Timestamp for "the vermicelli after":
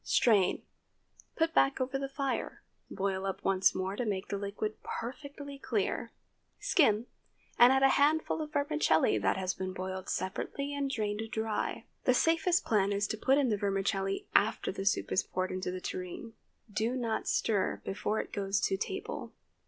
13.49-14.71